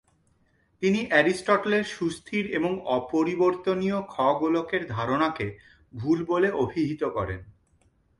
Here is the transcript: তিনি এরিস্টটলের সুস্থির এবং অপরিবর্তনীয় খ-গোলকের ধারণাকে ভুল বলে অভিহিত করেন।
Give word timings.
তিনি 0.81 0.99
এরিস্টটলের 1.11 1.83
সুস্থির 1.89 2.43
এবং 2.51 2.71
অপরিবর্তনীয় 2.89 3.97
খ-গোলকের 4.07 4.83
ধারণাকে 4.87 5.47
ভুল 5.93 6.25
বলে 6.25 6.49
অভিহিত 6.55 7.03
করেন। 7.13 7.39